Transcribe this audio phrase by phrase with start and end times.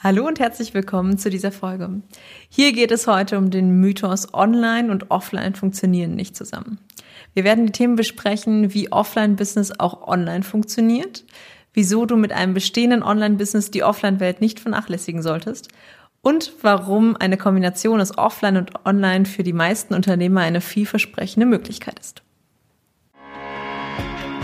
[0.00, 2.02] Hallo und herzlich willkommen zu dieser Folge.
[2.48, 6.78] Hier geht es heute um den Mythos Online und Offline funktionieren nicht zusammen.
[7.34, 11.24] Wir werden die Themen besprechen, wie Offline-Business auch online funktioniert,
[11.74, 15.66] wieso du mit einem bestehenden Online-Business die Offline-Welt nicht vernachlässigen solltest
[16.22, 21.98] und warum eine Kombination aus Offline und Online für die meisten Unternehmer eine vielversprechende Möglichkeit
[21.98, 22.22] ist.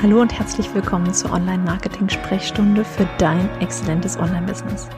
[0.02, 4.89] Hallo und herzlich willkommen zur Online-Marketing-Sprechstunde für dein exzellentes Online-Business.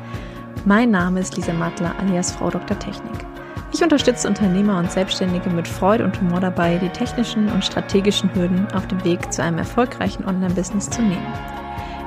[0.69, 2.77] Mein Name ist Lisa Mattler alias Frau Dr.
[2.77, 3.25] Technik.
[3.73, 8.67] Ich unterstütze Unternehmer und Selbstständige mit Freude und Humor dabei, die technischen und strategischen Hürden
[8.73, 11.33] auf dem Weg zu einem erfolgreichen Online-Business zu nehmen.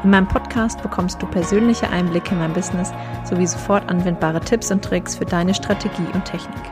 [0.03, 2.91] In meinem Podcast bekommst du persönliche Einblicke in mein Business
[3.23, 6.63] sowie sofort anwendbare Tipps und Tricks für deine Strategie und Technik.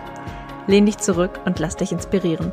[0.68, 2.52] Lehn dich zurück und lass dich inspirieren.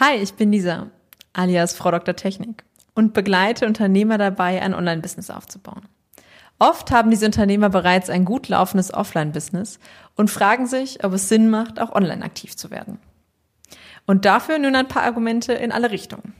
[0.00, 0.88] Hi, ich bin Lisa,
[1.32, 2.16] alias Frau Dr.
[2.16, 5.82] Technik und begleite Unternehmer dabei, ein Online-Business aufzubauen.
[6.58, 9.78] Oft haben diese Unternehmer bereits ein gut laufendes Offline-Business
[10.14, 12.98] und fragen sich, ob es Sinn macht, auch online aktiv zu werden.
[14.06, 16.34] Und dafür nun ein paar Argumente in alle Richtungen.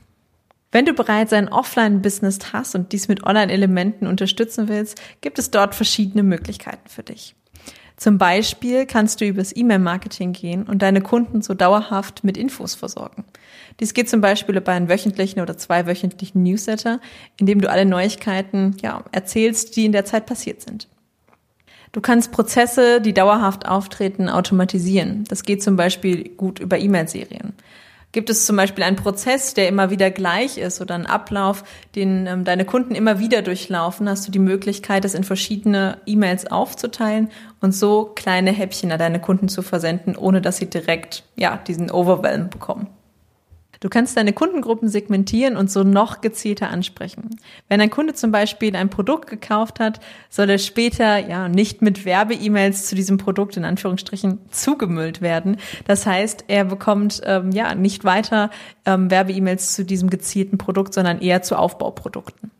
[0.71, 5.75] Wenn du bereits ein Offline-Business hast und dies mit Online-Elementen unterstützen willst, gibt es dort
[5.75, 7.35] verschiedene Möglichkeiten für dich.
[8.01, 13.25] Zum Beispiel kannst du übers E-Mail-Marketing gehen und deine Kunden so dauerhaft mit Infos versorgen.
[13.79, 16.99] Dies geht zum Beispiel über einen wöchentlichen oder zweiwöchentlichen Newsletter,
[17.37, 20.87] in dem du alle Neuigkeiten ja, erzählst, die in der Zeit passiert sind.
[21.91, 25.25] Du kannst Prozesse, die dauerhaft auftreten, automatisieren.
[25.25, 27.53] Das geht zum Beispiel gut über E-Mail-Serien.
[28.11, 31.63] Gibt es zum Beispiel einen Prozess, der immer wieder gleich ist oder einen Ablauf,
[31.95, 36.51] den ähm, deine Kunden immer wieder durchlaufen, hast du die Möglichkeit, das in verschiedene E-Mails
[36.51, 37.29] aufzuteilen
[37.61, 41.89] und so kleine Häppchen an deine Kunden zu versenden, ohne dass sie direkt ja diesen
[41.89, 42.87] Overwhelm bekommen.
[43.81, 47.31] Du kannst deine Kundengruppen segmentieren und so noch gezielter ansprechen.
[47.67, 52.05] Wenn ein Kunde zum Beispiel ein Produkt gekauft hat, soll er später ja nicht mit
[52.05, 55.57] Werbe-E-Mails zu diesem Produkt in Anführungsstrichen zugemüllt werden.
[55.87, 58.51] Das heißt, er bekommt ähm, ja nicht weiter
[58.85, 62.51] ähm, Werbe-E-Mails zu diesem gezielten Produkt, sondern eher zu Aufbauprodukten.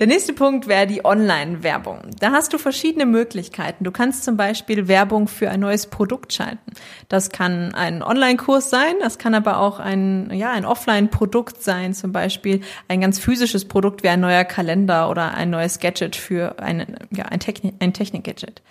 [0.00, 2.00] Der nächste Punkt wäre die Online-Werbung.
[2.18, 3.84] Da hast du verschiedene Möglichkeiten.
[3.84, 6.72] Du kannst zum Beispiel Werbung für ein neues Produkt schalten.
[7.08, 12.10] Das kann ein Online-Kurs sein, das kann aber auch ein, ja, ein Offline-Produkt sein, zum
[12.10, 16.86] Beispiel ein ganz physisches Produkt wie ein neuer Kalender oder ein neues Gadget für eine,
[17.10, 18.62] ja, ein, Technik, ein Technik-Gadget.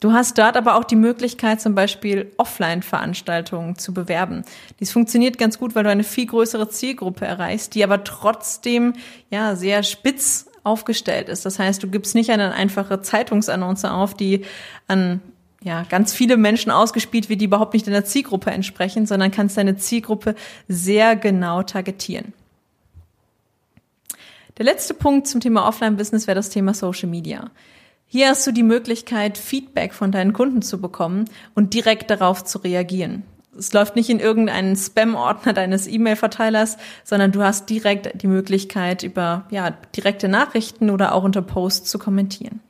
[0.00, 4.44] Du hast dort aber auch die Möglichkeit, zum Beispiel Offline-Veranstaltungen zu bewerben.
[4.80, 8.94] Dies funktioniert ganz gut, weil du eine viel größere Zielgruppe erreichst, die aber trotzdem
[9.30, 11.46] ja sehr spitz aufgestellt ist.
[11.46, 14.44] Das heißt, du gibst nicht eine einfache Zeitungsannonce auf, die
[14.88, 15.20] an
[15.62, 19.76] ja, ganz viele Menschen ausgespielt wird, die überhaupt nicht deiner Zielgruppe entsprechen, sondern kannst deine
[19.76, 20.34] Zielgruppe
[20.68, 22.34] sehr genau targetieren.
[24.58, 27.50] Der letzte Punkt zum Thema Offline-Business wäre das Thema Social Media.
[28.06, 32.58] Hier hast du die Möglichkeit, Feedback von deinen Kunden zu bekommen und direkt darauf zu
[32.58, 33.24] reagieren.
[33.56, 39.46] Es läuft nicht in irgendeinen Spam-Ordner deines E-Mail-Verteilers, sondern du hast direkt die Möglichkeit, über
[39.50, 42.60] ja, direkte Nachrichten oder auch unter Posts zu kommentieren.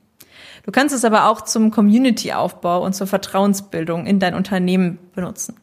[0.65, 5.57] Du kannst es aber auch zum Community-Aufbau und zur Vertrauensbildung in dein Unternehmen benutzen.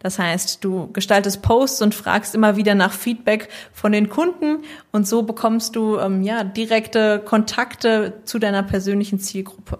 [0.00, 5.06] Das heißt, du gestaltest Posts und fragst immer wieder nach Feedback von den Kunden und
[5.06, 9.78] so bekommst du ähm, ja direkte Kontakte zu deiner persönlichen Zielgruppe.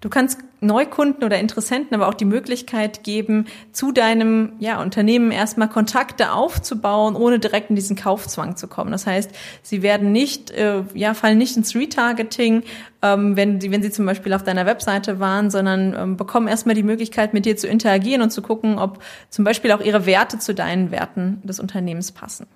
[0.00, 5.68] Du kannst Neukunden oder Interessenten aber auch die Möglichkeit geben, zu deinem ja, Unternehmen erstmal
[5.68, 8.92] Kontakte aufzubauen, ohne direkt in diesen Kaufzwang zu kommen.
[8.92, 9.30] Das heißt,
[9.62, 12.62] sie werden nicht, äh, ja, fallen nicht ins Retargeting,
[13.02, 16.74] ähm, wenn, sie, wenn sie zum Beispiel auf deiner Webseite waren, sondern ähm, bekommen erstmal
[16.74, 20.38] die Möglichkeit, mit dir zu interagieren und zu gucken, ob zum Beispiel auch ihre Werte
[20.38, 22.46] zu deinen Werten des Unternehmens passen.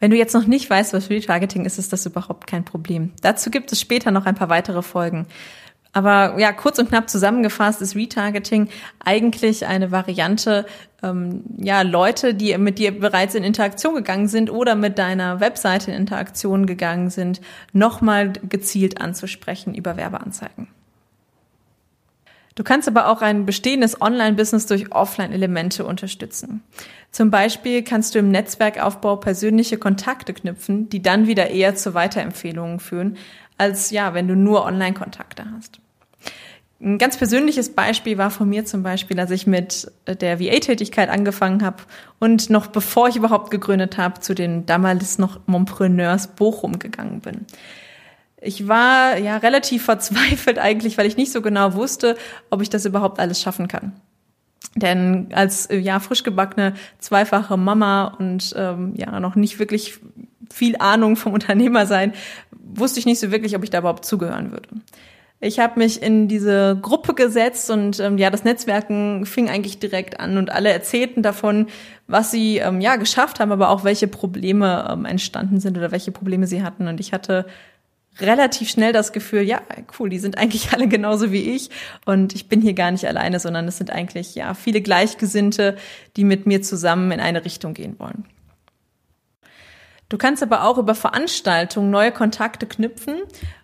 [0.00, 3.12] Wenn du jetzt noch nicht weißt, was Retargeting ist, ist das überhaupt kein Problem.
[3.22, 5.26] Dazu gibt es später noch ein paar weitere Folgen.
[5.94, 8.68] Aber ja, kurz und knapp zusammengefasst ist Retargeting
[9.04, 10.66] eigentlich eine Variante,
[11.04, 15.92] ähm, ja, Leute, die mit dir bereits in Interaktion gegangen sind oder mit deiner Webseite
[15.92, 17.40] in Interaktion gegangen sind,
[17.72, 20.66] nochmal gezielt anzusprechen über Werbeanzeigen.
[22.56, 26.62] Du kannst aber auch ein bestehendes Online-Business durch Offline-Elemente unterstützen.
[27.14, 32.80] Zum Beispiel kannst du im Netzwerkaufbau persönliche Kontakte knüpfen, die dann wieder eher zu Weiterempfehlungen
[32.80, 33.16] führen,
[33.56, 35.78] als ja, wenn du nur Online-Kontakte hast.
[36.80, 41.64] Ein ganz persönliches Beispiel war von mir zum Beispiel, als ich mit der VA-Tätigkeit angefangen
[41.64, 41.84] habe
[42.18, 47.46] und noch bevor ich überhaupt gegründet habe, zu den damals noch Montpreneurs Bochum gegangen bin.
[48.40, 52.16] Ich war ja relativ verzweifelt eigentlich, weil ich nicht so genau wusste,
[52.50, 53.92] ob ich das überhaupt alles schaffen kann.
[54.76, 60.00] Denn als äh, ja frisch gebackene zweifache Mama und ähm, ja noch nicht wirklich
[60.52, 62.12] viel Ahnung vom Unternehmer sein,
[62.60, 64.68] wusste ich nicht so wirklich, ob ich da überhaupt zugehören würde.
[65.40, 70.18] Ich habe mich in diese Gruppe gesetzt und ähm, ja, das Netzwerken fing eigentlich direkt
[70.18, 71.66] an und alle erzählten davon,
[72.06, 76.12] was sie ähm, ja geschafft haben, aber auch welche Probleme ähm, entstanden sind oder welche
[76.12, 76.88] Probleme sie hatten.
[76.88, 77.44] Und ich hatte
[78.20, 79.60] relativ schnell das Gefühl, ja,
[79.98, 81.70] cool, die sind eigentlich alle genauso wie ich
[82.04, 85.76] und ich bin hier gar nicht alleine, sondern es sind eigentlich ja viele Gleichgesinnte,
[86.16, 88.24] die mit mir zusammen in eine Richtung gehen wollen.
[90.08, 93.16] Du kannst aber auch über Veranstaltungen neue Kontakte knüpfen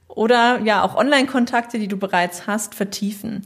[0.09, 3.45] oder ja auch Online-Kontakte, die du bereits hast, vertiefen.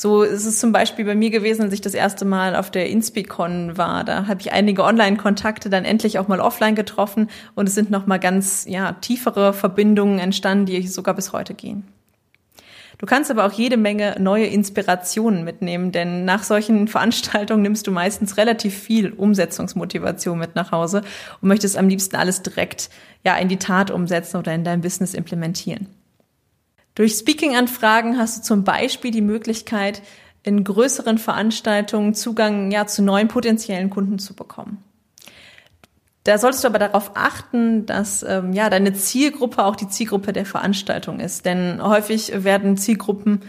[0.00, 2.88] So ist es zum Beispiel bei mir gewesen, als ich das erste Mal auf der
[2.88, 4.04] Inspicon war.
[4.04, 8.06] Da habe ich einige Online-Kontakte dann endlich auch mal offline getroffen und es sind noch
[8.06, 11.82] mal ganz ja tiefere Verbindungen entstanden, die sogar bis heute gehen.
[12.98, 17.90] Du kannst aber auch jede Menge neue Inspirationen mitnehmen, denn nach solchen Veranstaltungen nimmst du
[17.90, 21.02] meistens relativ viel Umsetzungsmotivation mit nach Hause
[21.40, 22.88] und möchtest am liebsten alles direkt
[23.24, 25.88] ja in die Tat umsetzen oder in dein Business implementieren.
[26.98, 30.02] Durch Speaking-Anfragen hast du zum Beispiel die Möglichkeit,
[30.42, 34.82] in größeren Veranstaltungen Zugang ja, zu neuen potenziellen Kunden zu bekommen.
[36.24, 40.44] Da solltest du aber darauf achten, dass ähm, ja deine Zielgruppe auch die Zielgruppe der
[40.44, 43.42] Veranstaltung ist, denn häufig werden Zielgruppen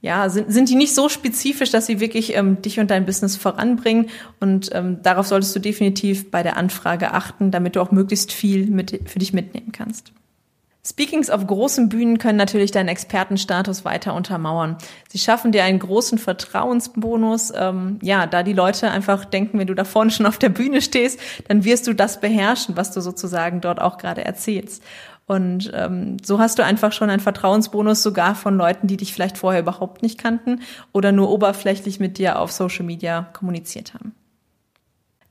[0.00, 3.36] ja sind, sind die nicht so spezifisch, dass sie wirklich ähm, dich und dein Business
[3.36, 4.10] voranbringen
[4.40, 8.66] und ähm, darauf solltest du definitiv bei der Anfrage achten, damit du auch möglichst viel
[8.66, 10.12] mit, für dich mitnehmen kannst.
[10.86, 14.76] Speakings auf großen Bühnen können natürlich deinen Expertenstatus weiter untermauern.
[15.08, 17.52] Sie schaffen dir einen großen Vertrauensbonus.
[17.54, 20.80] Ähm, ja, da die Leute einfach denken, wenn du da vorne schon auf der Bühne
[20.80, 24.82] stehst, dann wirst du das beherrschen, was du sozusagen dort auch gerade erzählst.
[25.26, 29.36] Und ähm, so hast du einfach schon einen Vertrauensbonus sogar von Leuten, die dich vielleicht
[29.36, 34.14] vorher überhaupt nicht kannten oder nur oberflächlich mit dir auf Social Media kommuniziert haben.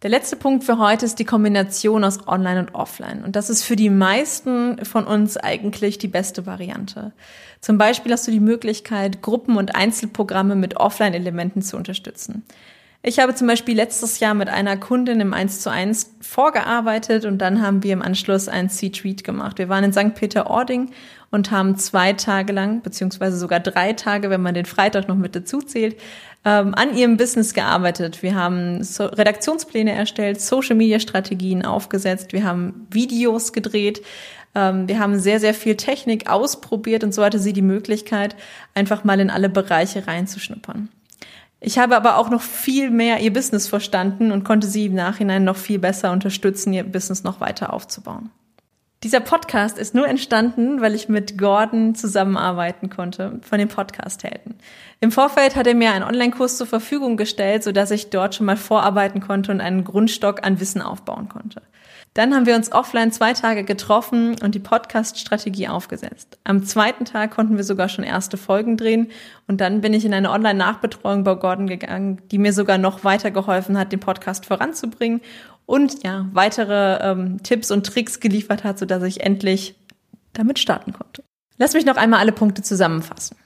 [0.04, 3.24] Der letzte Punkt für heute ist die Kombination aus Online und Offline.
[3.24, 7.14] Und das ist für die meisten von uns eigentlich die beste Variante.
[7.62, 12.44] Zum Beispiel hast du die Möglichkeit, Gruppen- und Einzelprogramme mit Offline-Elementen zu unterstützen.
[13.02, 17.40] Ich habe zum Beispiel letztes Jahr mit einer Kundin im 1 zu 1 vorgearbeitet und
[17.40, 19.58] dann haben wir im Anschluss ein C-Treat gemacht.
[19.58, 20.14] Wir waren in St.
[20.14, 20.92] Peter-Ording
[21.32, 25.36] und haben zwei Tage lang, beziehungsweise sogar drei Tage, wenn man den Freitag noch mit
[25.36, 25.98] dazu zählt,
[26.46, 28.24] ähm, an ihrem Business gearbeitet.
[28.24, 34.02] Wir haben so Redaktionspläne erstellt, Social-Media-Strategien aufgesetzt, wir haben Videos gedreht,
[34.56, 38.36] ähm, wir haben sehr, sehr viel Technik ausprobiert und so hatte sie die Möglichkeit,
[38.74, 40.90] einfach mal in alle Bereiche reinzuschnuppern.
[41.60, 45.44] Ich habe aber auch noch viel mehr ihr Business verstanden und konnte sie im Nachhinein
[45.44, 48.30] noch viel besser unterstützen, ihr Business noch weiter aufzubauen.
[49.04, 54.56] Dieser Podcast ist nur entstanden, weil ich mit Gordon zusammenarbeiten konnte von den Podcast-Helden.
[55.02, 58.58] Im Vorfeld hat er mir einen Online-Kurs zur Verfügung gestellt, sodass ich dort schon mal
[58.58, 61.62] vorarbeiten konnte und einen Grundstock an Wissen aufbauen konnte.
[62.18, 66.40] Dann haben wir uns offline zwei Tage getroffen und die Podcast-Strategie aufgesetzt.
[66.46, 69.12] Am zweiten Tag konnten wir sogar schon erste Folgen drehen
[69.48, 73.30] und dann bin ich in eine Online-Nachbetreuung bei Gordon gegangen, die mir sogar noch weiter
[73.30, 75.22] geholfen hat, den Podcast voranzubringen
[75.68, 79.76] und ja, weitere ähm, Tipps und Tricks geliefert hat, sodass ich endlich
[80.34, 81.24] damit starten konnte.
[81.60, 83.37] Lass mich noch einmal alle Punkte zusammenfassen.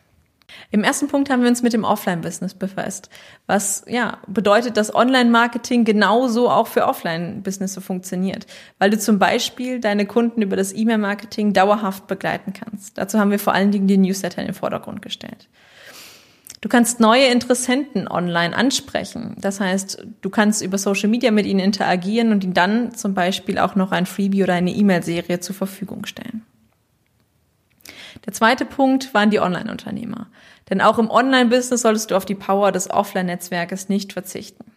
[0.73, 3.09] Im ersten Punkt haben wir uns mit dem Offline-Business befasst,
[3.45, 8.47] was ja bedeutet, dass Online-Marketing genauso auch für Offline-Business funktioniert,
[8.79, 12.97] weil du zum Beispiel deine Kunden über das E-Mail-Marketing dauerhaft begleiten kannst.
[12.97, 15.49] Dazu haben wir vor allen Dingen die Newsletter in den Vordergrund gestellt.
[16.61, 19.35] Du kannst neue Interessenten online ansprechen.
[19.41, 23.57] Das heißt, du kannst über Social Media mit ihnen interagieren und ihnen dann zum Beispiel
[23.57, 26.45] auch noch ein Freebie oder eine E-Mail-Serie zur Verfügung stellen.
[28.25, 30.27] Der zweite Punkt waren die Online-Unternehmer.
[30.69, 34.71] Denn auch im Online-Business solltest du auf die Power des Offline-Netzwerkes nicht verzichten.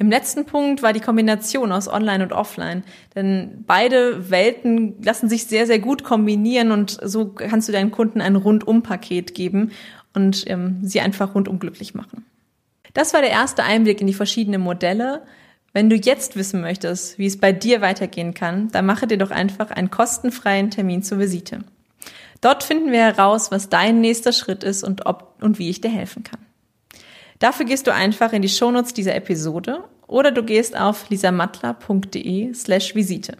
[0.00, 2.84] Im letzten Punkt war die Kombination aus Online und Offline,
[3.14, 8.22] denn beide Welten lassen sich sehr, sehr gut kombinieren und so kannst du deinen Kunden
[8.22, 9.72] ein Rundum-Paket geben
[10.14, 12.24] und ähm, sie einfach rundum glücklich machen.
[12.94, 15.22] Das war der erste Einblick in die verschiedenen Modelle.
[15.74, 19.30] Wenn du jetzt wissen möchtest, wie es bei dir weitergehen kann, dann mache dir doch
[19.30, 21.60] einfach einen kostenfreien Termin zur Visite.
[22.40, 25.90] Dort finden wir heraus, was dein nächster Schritt ist und ob und wie ich dir
[25.90, 26.40] helfen kann.
[27.38, 32.94] Dafür gehst du einfach in die Shownotes dieser Episode oder du gehst auf lisamattler.de slash
[32.94, 33.36] Visite.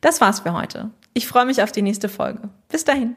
[0.00, 0.90] Das war's für heute.
[1.14, 2.48] Ich freue mich auf die nächste Folge.
[2.68, 3.16] Bis dahin.